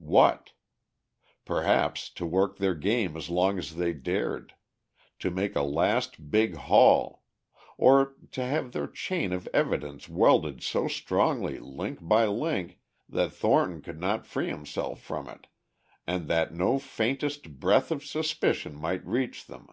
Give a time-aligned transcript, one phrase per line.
[0.00, 0.52] What?
[1.44, 4.54] Perhaps to work their game as long as they dared,
[5.18, 7.24] to make a last big haul,
[7.76, 13.82] or to have their chain of evidence welded so strongly link by link that Thornton
[13.82, 15.46] could not free himself from it
[16.06, 19.68] and that no faintest breath of suspicion might reach them.